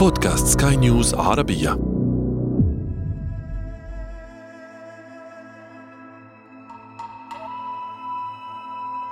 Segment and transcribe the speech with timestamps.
[0.00, 1.70] بودكاست سكاي نيوز عربية.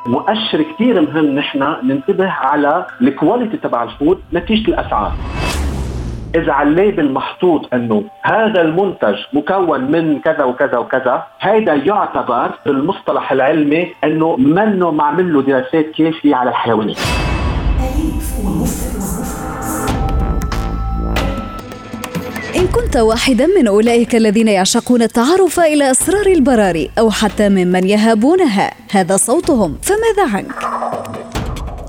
[0.07, 5.13] مؤشر كثير مهم نحن ننتبه على ال quality تبع ال food نتيجة الأسعار.
[6.35, 12.51] إذا على ال label محطوط إنه هذا المنتج مكون من كذا وكذا وكذا هيدا يعتبر
[12.67, 16.99] بالمصطلح العلمي إنه منه معمل له دراسات كافيه على الحيوانات.
[22.89, 28.75] كنت واحدا من أولئك الذين يعشقون التعرف إلى أسرار البراري أو حتى ممن يهابونها.
[28.91, 29.79] هذا صوتهم.
[29.83, 30.65] فماذا عنك؟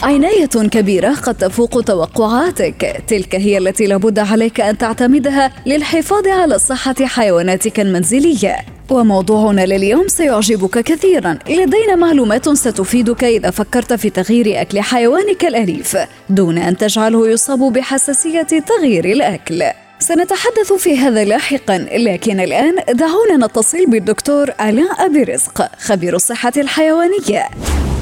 [0.01, 3.03] عناية كبيرة قد تفوق توقعاتك.
[3.07, 8.55] تلك هي التي لابد عليك أن تعتمدها للحفاظ على صحة حيواناتك المنزلية.
[8.89, 11.37] وموضوعنا لليوم سيعجبك كثيرا.
[11.49, 15.97] لدينا معلومات ستفيدك إذا فكرت في تغيير أكل حيوانك الأليف
[16.29, 19.63] دون أن تجعله يصاب بحساسية تغيير الأكل.
[19.99, 27.49] سنتحدث في هذا لاحقا لكن الآن دعونا نتصل بالدكتور علاء أبي رزق خبير الصحة الحيوانية.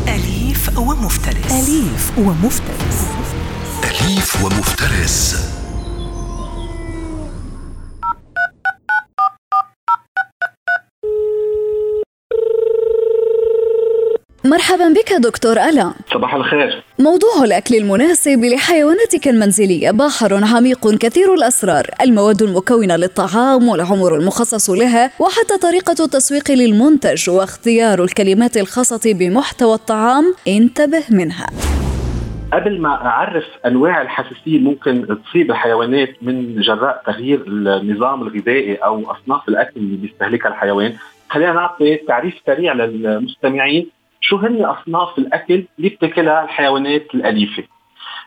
[0.07, 1.51] أليف ومفترس.
[1.51, 3.07] أليف ومفترس.
[3.83, 5.56] أليف ومفترس.
[14.49, 15.93] مرحبا بك دكتور ألا.
[16.13, 16.83] صباح الخير.
[16.99, 21.85] موضوع الأكل المناسب لحيواناتك المنزلية بحر عميق كثير الأسرار.
[22.01, 30.35] المواد المكونة للطعام والعمر المخصص لها وحتى طريقة التسويق للمنتج واختيار الكلمات الخاصة بمحتوى الطعام.
[30.47, 31.47] انتبه منها.
[32.53, 39.49] قبل ما أعرف أنواع الحساسية ممكن تصيب الحيوانات من جراء تغيير النظام الغذائي أو أصناف
[39.49, 40.93] الأكل اللي بيستهلكها الحيوان
[41.29, 43.96] خلينا نعطي تعريف سريع للمستمعين.
[44.21, 47.63] شو هن أصناف الأكل اللي بتاكلها الحيوانات الأليفة؟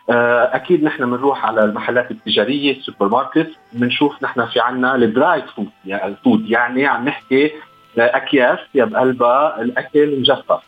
[0.09, 5.43] آه، أكيد نحن بنروح على المحلات التجارية السوبر ماركت بنشوف نحن في عنا ال dried
[5.55, 6.49] food يعني ال food.
[6.49, 7.51] يعني عم نحكي
[7.97, 10.61] اكياس يا بقلبها الأكل مجفف.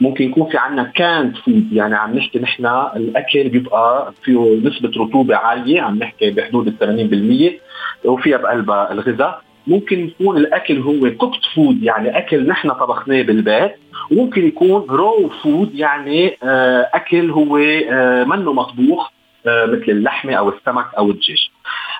[0.00, 5.36] ممكن يكون في عنا canned food يعني عم نحكي نحن الأكل بيبقى فيه نسبة رطوبة
[5.36, 7.58] عالية عم نحكي بحدود ال
[8.04, 9.42] 80% وفيها بقلبها الغذاء.
[9.66, 13.72] ممكن يكون الأكل هو cooked food يعني أكل نحن طبخناه بالبيت.
[14.10, 19.10] وممكن يكون raw food يعني آه، أكل هو آه، منه مطبوخ
[19.46, 21.50] آه، مثل اللحمة أو السمك أو الدجاج.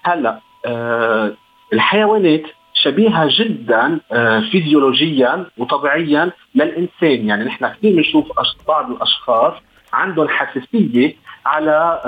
[0.05, 0.41] هلأ
[1.73, 2.43] الحيوانات
[2.75, 4.01] شبيهة جدا
[4.51, 7.29] فيزيولوجيا وطبيعيا للإنسان.
[7.29, 8.25] يعني نحن كثير بنشوف
[8.69, 9.55] بعض الأشخاص
[9.93, 12.01] عندهم حساسية على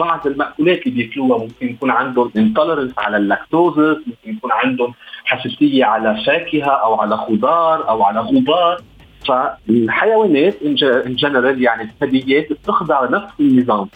[0.00, 1.38] بعض المأكولات اللي بياكلوها.
[1.38, 4.94] ممكن يكون عندهم intolerance على اللاكتوزس ممكن يكون عندهم
[5.24, 8.80] حساسية على فاكهة أو على خضار أو على غبار.
[9.28, 10.74] فالحيوانات in
[11.14, 13.88] general يعني الثدييات بتخضع لنفس النظام.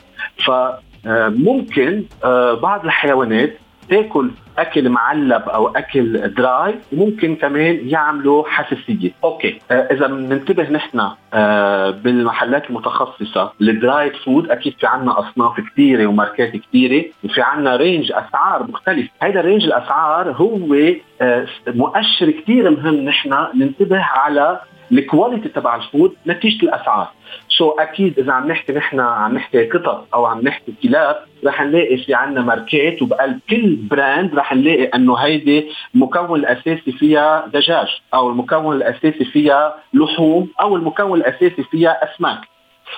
[0.44, 3.58] فممكن آه، بعض الحيوانات
[3.92, 9.58] تاكل أكل معلب أو أكل dry وممكن كمان يعملوا حساسيه okay.
[9.70, 16.06] آه إذا بننتبه نحن آه بالمحلات المتخصصة ال dried food أكيد في عنا أصناف كثيره
[16.06, 19.08] وماركات كثيره وفي عنا range أسعار مختلف.
[19.22, 20.74] هذا range الأسعار هو
[21.20, 24.60] آه مؤشر كثير مهم نحن ننتبه على
[24.92, 27.08] ال quality تبع ال food نتيجة الأسعار.
[27.48, 31.16] so أكيد إذا عم نحكي نحن عم نحكي قطط أو عم نحكي كلاب
[31.46, 37.46] رح نلاقي في عنا ماركات وبقلب كل brand رح نلاقي إنه هيدي المكون الأساسي فيها
[37.54, 42.40] دجاج أو المكون الأساسي فيها لحوم أو المكون الأساسي فيها أسماك.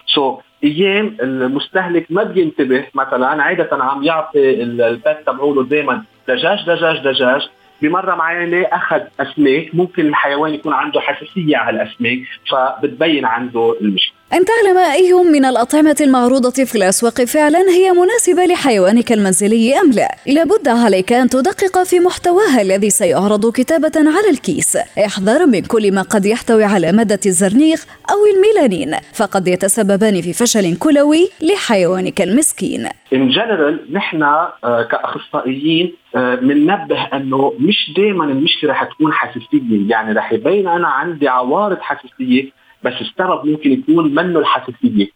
[0.06, 6.98] so, أيام المستهلك ما بينتبه مثلا عادة عم يعطي ال pet تبعوله دائما دجاج دجاج
[6.98, 7.48] دجاج.
[7.84, 12.18] بمرة معينة أخذ أسماك؟ ممكن الحيوان يكون عنده حساسية على الأسماك
[12.50, 14.13] فبتبين عنده المشكلة.
[14.34, 20.08] أن تعلم أي من الأطعمة المعروضة في الأسواق فعلا هي مناسبة لحيوانك المنزلي أم لا؟
[20.26, 24.76] لابد عليك أن تدقق في محتواها الذي سيعرض كتابة على الكيس.
[25.06, 30.76] احذر من كل ما قد يحتوي على مادة الزرنيخ أو الميلانين فقد يتسببان في فشل
[30.78, 32.88] كلوي لحيوانك المسكين.
[33.12, 39.88] in general نحن آه، كأخصائيين بننبه آه، أنه مش دائما المشكلة رح تكون حساسية.
[39.88, 45.06] يعني رح يبين أنا عندي عوارض حساسية بس السبب ممكن يكون منه الحساسية.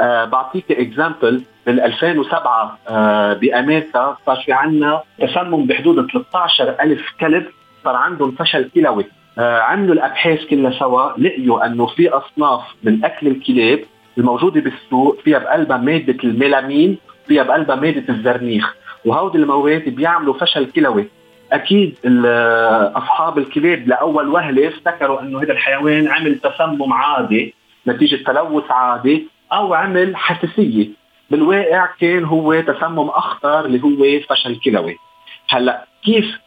[0.00, 7.46] أه بعطيك example بال 2007 أه بأمريكا صار في عندنا تسمم بحدود 13 ألف كلب
[7.84, 9.04] صار عندهم فشل كلوي.
[9.38, 13.80] أه عملوا الأبحاث كلها سوا لقيوا إنه في أصناف من أكل الكلاب
[14.18, 16.98] الموجودة بالسوق فيها بقلبها مادة الميلامين
[17.28, 18.74] فيها بقلبها مادة الزرنيخ.
[19.04, 21.08] وهودي المواد بيعملوا فشل كلوي.
[21.52, 21.96] أكيد
[22.96, 27.54] أصحاب الكلاب لأول وهلة افتكروا إنه هذا الحيوان عمل تسمم عادي
[27.86, 30.88] نتيجة تلوث عادي أو عمل حساسية.
[31.30, 34.96] بالواقع كان هو تسمم أخطر اللي هو فشل كلوي.
[35.48, 36.38] هلأ كيف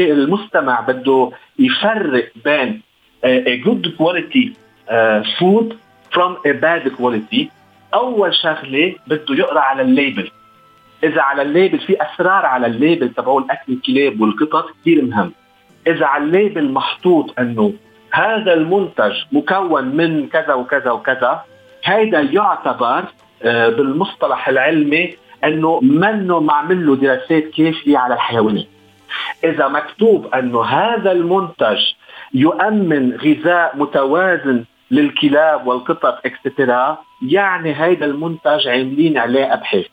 [0.00, 2.82] المستمع بده يفرق بين
[3.24, 4.46] a good quality
[5.38, 5.74] food
[6.14, 7.46] from a bad quality
[7.94, 10.30] أول شغلة بده يقرأ على ال label.
[11.04, 15.32] إذا على ال label في أسرار على ال label تبعون أكل الكلاب والقطط كثير مهم.
[15.86, 17.72] إذا على ال label محطوط إنه
[18.12, 21.44] هذا المنتج مكون من كذا وكذا وكذا
[21.84, 23.04] هذا يعتبر
[23.42, 28.66] آه، بالمصطلح العلمي إنه منه معمل له دراسات كافية على الحيوانات.
[29.44, 31.78] إذا مكتوب إنه هذا المنتج
[32.34, 36.98] يؤمن غذاء متوازن للكلاب والقطط etcetera
[37.28, 39.86] يعني هذا المنتج عاملين عليه أبحاث.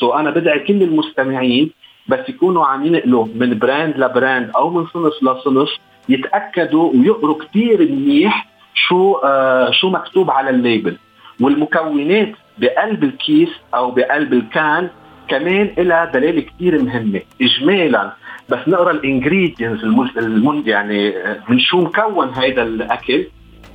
[0.00, 1.70] so أنا بدعي كل المستمعين
[2.08, 5.68] بس يكونوا عم ينقلوا من brand ل brand أو من صنف لصنف
[6.08, 10.96] يتأكدوا ويقروا كثير منيح شو آه شو مكتوب على ال label.
[11.40, 14.88] والمكونات بقلب الكيس أو بقلب ال can
[15.28, 17.20] كمان لها دلاله كثير مهمة.
[17.42, 18.12] اجمالا
[18.48, 19.84] بس نقرأ ال ingredients
[20.16, 23.26] المن يعني آه، من شو مكون هذا الأكل.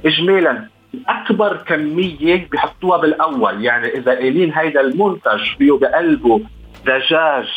[0.06, 0.75] اجمالا
[1.08, 3.64] أكبر كمية بحطوها بالأول.
[3.66, 6.42] يعني إذا قايلين هيدا المنتج فيه بقلبه
[6.86, 7.48] دجاج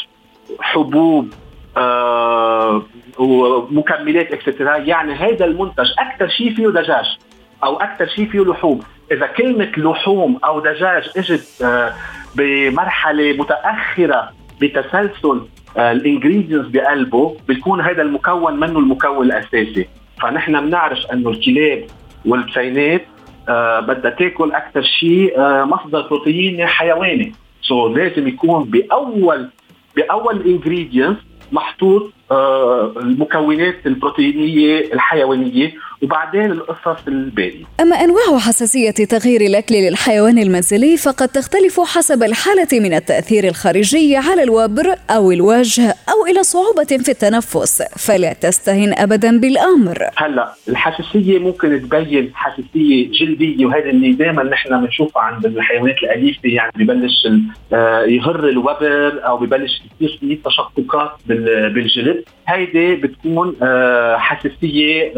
[0.61, 1.33] حبوب
[1.77, 2.83] آه
[3.19, 7.19] ومكملات etcetera يعني هذا المنتج أكثر شيء فيه دجاج
[7.65, 8.81] أو أكثر شيء فيه لحوم.
[9.13, 11.95] إذا كلمة لحوم أو دجاج إجت آه
[12.35, 15.41] بمرحلة متأخرة بتسلسل
[15.77, 19.89] آه ال ingredients بقلبه بيكون هذا المكون منه المكون الأساسي.
[20.23, 21.85] فنحن بنعرف إنه الكلاب
[22.27, 23.03] والبسينات
[23.81, 27.33] بدها تأكل أكثر شيء آه مصدر بروتيني حيواني.
[27.63, 29.51] so لازم يكون باول
[29.97, 31.19] بأول ingredient
[31.53, 35.73] محطوط آه، المكونات البروتينية الحيوانية
[36.03, 42.95] وبعدين القصص الباقي أما أنواع حساسية تغيير الأكل للحيوان المنزلي فقد تختلف حسب الحالة من
[42.95, 49.99] التأثير الخارجي على الوبر أو الوجه أو إلى صعوبة في التنفس فلا تستهن أبدا بالأمر.
[50.17, 56.73] هلأ الحساسية ممكن تبين حساسية جلدية وهذا اللي دائما نحن بنشوفها عند الحيوانات الأليفة يعني
[56.77, 57.29] ببلش
[57.73, 62.18] آه، يهر الوبر أو ببلش يصير في تشققات بالجلد.
[62.49, 65.13] هيدي بتكون آه، حساسية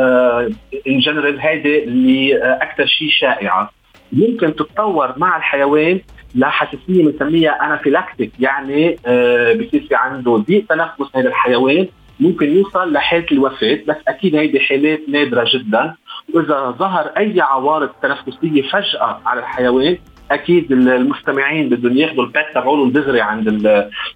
[0.88, 3.70] in general هيدي اللي أكثر شيء شائعة.
[4.12, 6.00] ممكن تتطور مع الحيوان
[6.34, 11.86] لحساسية بنسميها anaphylactic يعني آه بصير في عنده ضيق تنفس هذا الحيوان.
[12.20, 15.94] ممكن يوصل لحالة الوفاة بس أكيد هيدي حالات نادرة جدا.
[16.34, 19.98] وإذا ظهر أي عوارض تنفسية فجأة على الحيوان
[20.30, 23.48] أكيد المستمعين بدهم ياخذوا ال pet تبعهم دغري عند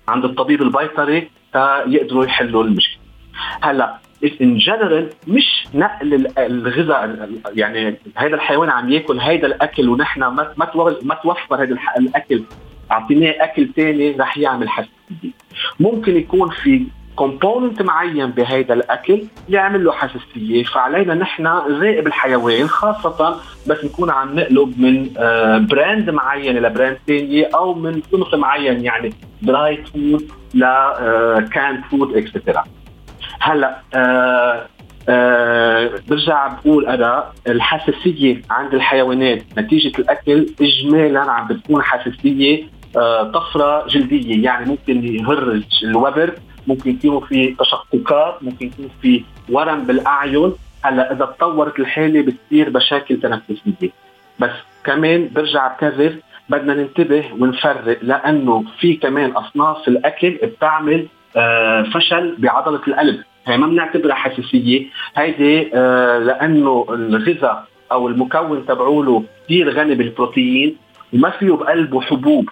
[0.08, 1.28] عند الطبيب البيطري.
[1.54, 3.04] تيقدروا يحلوا المشكلة.
[3.62, 3.98] هلا
[4.40, 10.54] in general مش نقل الغذاء يعني هذا الحيوان عم ياكل هذا الأكل ونحن ما
[11.02, 12.42] ما توفر هذا الأكل
[12.92, 15.30] أعطيناه أكل ثاني رح يعمل حساسيه
[15.80, 16.86] ممكن يكون في
[17.16, 24.40] component معين بهذا الأكل يعمل له حساسية فعلينا نحن نراقب الحيوان خاصة بس نكون عم
[24.40, 25.08] نقلب من
[25.66, 29.12] brand آه، معين ل brand ثانية أو من صنف معين يعني
[29.42, 32.64] dry food ل canned food etcetera
[33.40, 34.66] هلا آه
[35.08, 42.64] آه برجع بقول أنا الحساسية عند الحيوانات نتيجة الأكل اجمالا عم بتكون حساسية
[42.96, 44.44] آه طفرة جلدية.
[44.44, 46.34] يعني ممكن يهر الوبر
[46.66, 50.52] ممكن يكون في تشققات ممكن يكون في ورم بالأعين.
[50.84, 53.90] هلا إذا تطورت الحالة بتصير مشاكل تنفسيه
[54.38, 54.50] بس
[54.84, 56.16] كمان برجع بكرر
[56.48, 63.20] بدنا ننتبه ونفرق لأنه في كمان أصناف الأكل بتعمل آه، فشل بعضلة القلب.
[63.46, 64.86] هي ما بنعتبرها حساسية.
[65.16, 70.76] هيدي آه لأنه الغذاء أو المكون تبعوله كثير غني بالبروتين
[71.14, 72.48] وما فيه بقلبه حبوب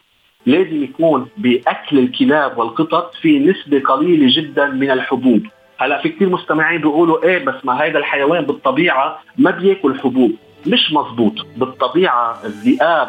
[0.47, 5.43] لازم يكون بأكل الكلاب والقطط في نسبة قليلة جدا من الحبوب.
[5.79, 10.33] هلأ في كثير مستمعين بيقولوا إيه بس ما هيدا الحيوان بالطبيعة ما بياكل حبوب.
[10.67, 11.47] مش مزبوط.
[11.57, 13.09] بالطبيعة الذئاب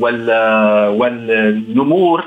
[0.00, 0.30] وال
[0.98, 2.24] والنمور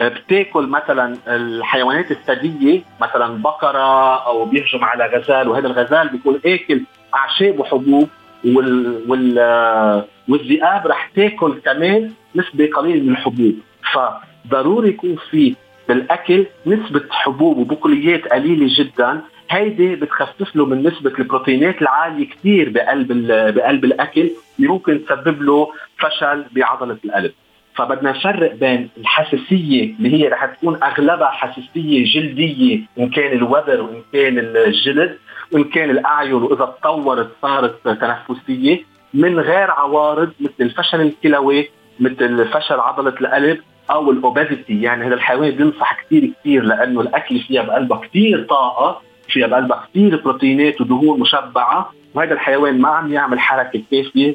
[0.00, 6.82] بتاكل مثلا الحيوانات الثديه مثلا بقرة أو بيهجم على غزال وهذا الغزال بيكون آكل
[7.14, 8.08] أعشاب وحبوب
[8.44, 13.54] وال وال والذئاب رح تاكل كمان نسبة قليله من الحبوب.
[13.92, 15.54] فضروري يكون في
[15.88, 23.26] بالأكل نسبة حبوب وبقوليات قليلة جدا هيدي بتخفف له من نسبة البروتينات العالية كثير بقلب
[23.54, 27.32] بقلب الأكل اللي ممكن تسبب له فشل بعضلة القلب.
[27.74, 34.02] فبدنا نفرق بين الحساسية اللي هي رح تكون أغلبها حساسية جلدية إن كان الوبر وإن
[34.12, 35.18] كان الجلد
[35.52, 38.84] وإن كان الأعين وإذا تطورت صارت تنفسية.
[39.14, 41.68] من غير عوارض مثل الفشل الكلوي
[42.00, 43.58] مثل فشل عضلة القلب
[43.90, 44.82] أو الأوبيزيتي.
[44.82, 49.02] يعني هذا الحيوان بينصح كثير كثير لأنه الأكل فيها بقلبها كثير طاقة.
[49.28, 51.92] فيها بقلبها كثير بروتينات ودهون مشبعة.
[52.14, 54.34] وهذا الحيوان ما عم يعمل حركة كافية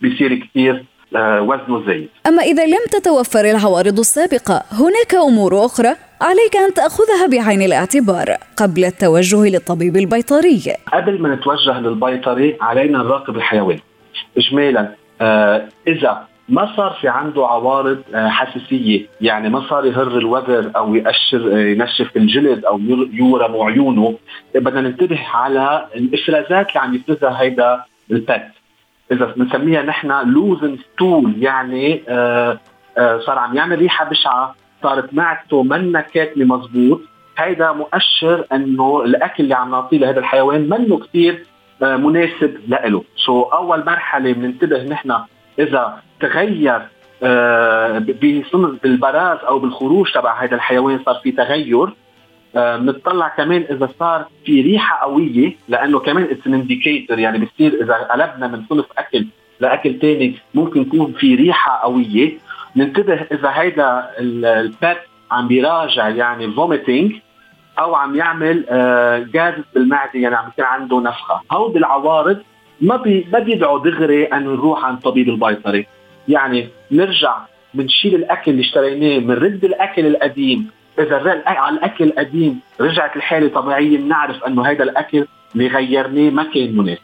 [0.00, 0.84] بيصير كثير
[1.16, 2.08] آه، وزنه زايد.
[2.26, 5.88] أما إذا لم تتوفر العوارض السابقة هناك أمور أخرى
[6.20, 10.62] عليك أن تأخذها بعين الاعتبار قبل التوجه للطبيب البيطري.
[10.92, 13.78] قبل ما نتوجه للبيطري علينا نراقب الحيوان.
[14.36, 19.06] إجمالا آه إذا ما صار في عنده عوارض آه حساسية.
[19.20, 22.80] يعني ما صار يهر الوبر أو يقشر آه ينشف الجلد أو
[23.12, 24.18] يورم عيونه.
[24.54, 28.48] بدنا ننتبه على الإفرازات اللي عم يفرزها هيدا البات
[29.12, 32.58] إذا بنسميها نحن لوزن ستول يعني آه
[32.98, 37.00] صار عم يعمل ريحة بشعة صارت معدته منا كاتمه مزبوط
[37.38, 41.46] هيدا مؤشر إنه الأكل اللي عم نعطيه لهذا الحيوان منه كثير
[41.82, 45.12] مناسب له so أول مرحلة بننتبه نحن
[45.60, 46.80] إذا تغير
[47.22, 47.98] آه
[48.82, 51.88] بالبراز أو بالخروج تبع هذا الحيوان صار في تغير.
[52.54, 57.94] بنطلع آه كمان إذا صار في ريحة قوية لأنه كمان it's indicator يعني بصير إذا
[57.94, 59.26] قلبنا من صنف أكل
[59.60, 62.38] لأكل ثاني ممكن يكون في ريحة قوية.
[62.76, 64.98] ننتبه إذا هيدا ال pet
[65.30, 67.12] عم بيراجع يعني vomiting
[67.78, 68.64] أو عم يعمل
[69.32, 71.40] جاز آه بالمعدة يعني عم يصير عنده نفخة.
[71.52, 72.38] هودي العوارض
[72.80, 75.86] ما بي ما بيدعوا دغري أن نروح عند طبيب البيطري.
[76.28, 77.38] يعني نرجع
[77.74, 80.70] بنشيل الأكل اللي اشتريناه بنرد الأكل القديم.
[80.98, 86.76] إذا على الأكل القديم رجعت الحالة طبيعية بنعرف إنه هذا الأكل اللي غيرناه ما كان
[86.76, 87.02] مناسب.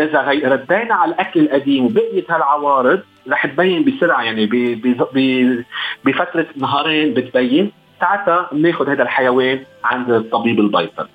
[0.00, 0.38] إذا غي...
[0.38, 4.50] ردينا على الأكل القديم وبقيت هالعوارض رح تبين بسرعة يعني ب...
[4.54, 5.06] ب...
[5.14, 5.64] ب...
[6.04, 7.72] بفترة نهارين بتبين.
[8.00, 11.08] ساعتها بناخذ هذا الحيوان عند الطبيب البيطري.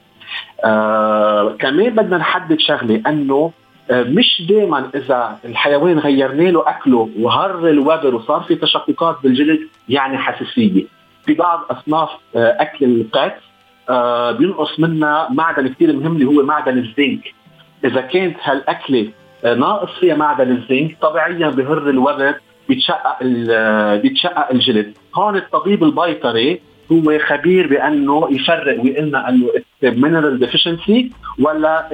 [0.66, 3.52] آه كمان بدنا نحدد شغلة إنه
[3.92, 10.86] مش دائما إذا الحيوان غيرنا له أكله وهر الوبر وصار في تشققات بالجلد يعني حساسية.
[11.26, 13.38] في بعض أصناف آه، أكل البات
[13.90, 17.34] آه، بينقص منها معدن كثير مهم اللي هو معدن الزنك.
[17.86, 19.08] إذا كانت هالأكلة
[19.46, 22.36] آه، ناقص فيها معدن الزنك طبيعيا بهر الورد
[22.70, 23.24] بيتشقق
[24.02, 24.98] بيتشقق الجلد.
[25.16, 26.62] هون الطبيب البيطري
[26.92, 29.50] هو خبير بأنه يفرق ويقلنا إنه
[29.84, 31.90] mineral deficiency ولا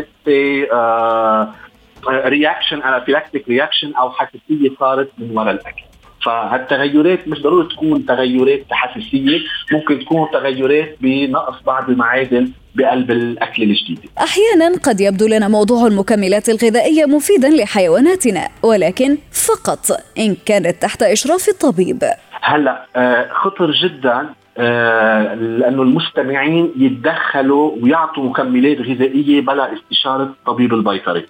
[2.09, 5.83] reaction anaphylactic reaction أو حساسية صارت من وراء الأكل
[6.25, 9.39] فهالتغيرات مش ضروري تكون تغيرات حساسية
[9.71, 13.99] ممكن تكون تغيرات بنقص بعض المعادن بقلب الأكل الجديد.
[14.17, 19.85] أحيانا قد يبدو لنا موضوع المكملات الغذائية مفيدا لحيواناتنا ولكن فقط
[20.17, 22.03] إن كانت تحت إشراف الطبيب.
[22.41, 31.25] هلأ آه، خطر جدا آه، لأنه المستمعين يتدخلوا ويعطوا مكملات غذائية بلا استشارة الطبيب البيطري.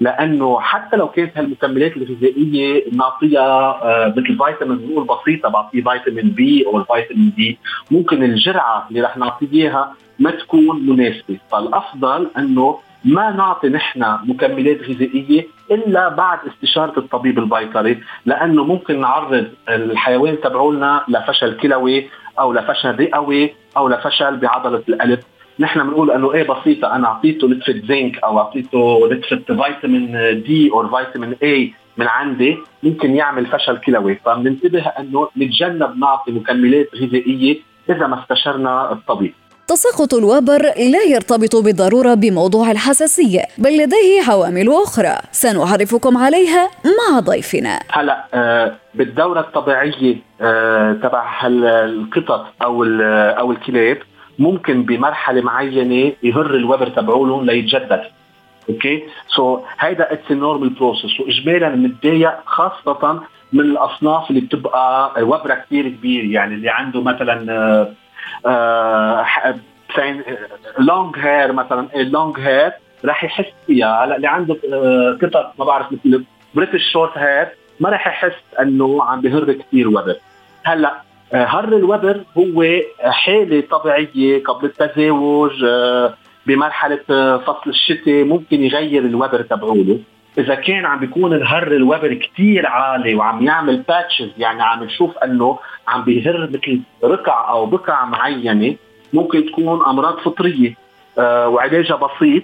[0.00, 6.66] لأنه حتى لو كانت هالمكملات الغذائية نعطيها آه، مثل فيتامين بنقول بسيطه بعطيه فيتامين بي
[6.66, 7.58] أو الفيتامين دي
[7.90, 11.38] ممكن الجرعة اللي رح نعطيه إياها ما تكون مناسبة.
[11.52, 19.46] فالأفضل إنه ما نعطي نحن مكملات غذائية إلا بعد استشارة الطبيب البيطري لأنه ممكن نعرض
[19.68, 22.08] الحيوان تبعولنا لفشل كلوي
[22.40, 25.18] أو لفشل رئوي أو لفشل بعضلة القلب
[25.58, 30.12] نحن بنقول إنه إيه بسيطة أنا أعطيته لتفه زنك أو أعطيته لتفه فيتامين
[30.46, 34.18] دي أو فيتامين اي من عندي ممكن يعمل فشل كلوي.
[34.24, 37.58] فبننتبه إنه نتجنب نعطي مكملات غذائية
[37.90, 39.32] إذا ما استشرنا الطبيب.
[39.68, 45.14] تساقط الوبر لا يرتبط بالضرورة بموضوع الحساسية بل لديه عوامل أخرى.
[45.32, 47.80] سنعرفكم عليها مع ضيفنا.
[47.90, 52.84] هلا آه بالدورة الطبيعية آه تبع القطط أو
[53.38, 53.98] أو الكلاب
[54.38, 58.02] ممكن بمرحلة معينة يهر الوبر تبعولهم ليتجدد.
[58.68, 63.20] okay so, هيدا it's normal process واجمالا بنتضايق خاصة
[63.52, 66.24] من الأصناف اللي بتبقى وبره كثير كبير.
[66.24, 67.50] يعني اللي عنده مثلا
[68.46, 69.26] آه
[70.78, 72.72] long hair مثلا long hair
[73.04, 74.04] رح يحس فيها.
[74.04, 76.24] هلا اللي عنده آه قطط ما بعرف مثل
[76.54, 77.48] British short hair
[77.80, 80.16] ما رح يحس إنه عم بيهر كثير وبر
[80.64, 81.00] هلا آه،
[81.34, 82.64] هر الوبر هو
[83.00, 86.14] حالة طبيعية قبل التزاوج آه،
[86.46, 89.98] بمرحلة آه، فصل الشتاء ممكن يغير الوبر تبعوله.
[90.38, 95.58] إذا كان عم بيكون الهر الوبر كتير عالي وعم يعمل patches يعني عم نشوف أنه
[95.88, 98.76] عم بيهر مثل رقع أو بقع معينة
[99.12, 100.74] ممكن تكون أمراض فطرية
[101.18, 102.42] وعلاجها بسيط.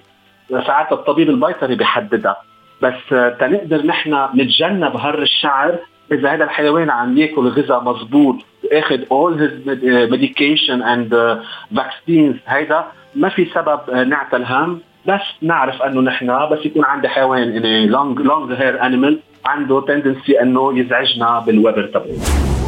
[0.49, 2.37] ساعات الطبيب البيطري بيحددها.
[2.81, 5.79] بس تنقدر نحن نتجنب هر الشعر
[6.11, 8.35] إذا هذا الحيوان عم يأكل غذاء مضبوط
[8.71, 9.53] آخذ all his
[10.11, 11.13] medication and
[11.71, 12.35] vaccines.
[12.47, 12.85] هيدا
[13.15, 18.19] ما في سبب uh, نعتل هم بس نعرف أنه نحن بس يكون عندي حيوان long
[18.19, 22.60] long hair animal عنده tendency أنه يزعجنا بالوبر تبعه.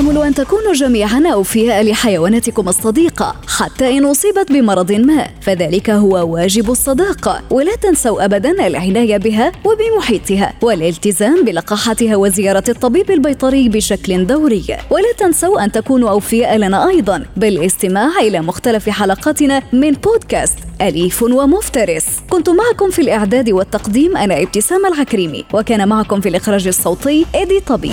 [0.00, 6.70] أمل أن تكونوا جميعا أوفياء لحيواناتكم الصديقة حتى إن أصيبت بمرض ما فذلك هو واجب
[6.70, 14.64] الصداقة ولا تنسوا أبدا العناية بها وبمحيطها والالتزام بلقاحتها وزيارة الطبيب البيطري بشكل دوري.
[14.90, 22.06] ولا تنسوا أن تكونوا أوفياء لنا أيضا بالاستماع إلى مختلف حلقاتنا من بودكاست أليف ومفترس.
[22.30, 27.92] كنت معكم في الإعداد والتقديم أنا إبتسام العكريمي وكان معكم في الإخراج الصوتي إيدي طبيب.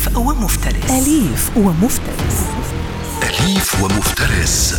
[0.00, 0.90] أليف ومفترس.
[0.90, 2.36] أليف ومفترس.
[3.22, 4.74] أليف ومفترس.